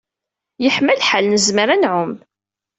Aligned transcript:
Yeḥma 0.63 0.93
lḥal, 1.01 1.25
nezmer 1.27 1.69
ad 1.75 1.79
nɛum. 1.81 2.13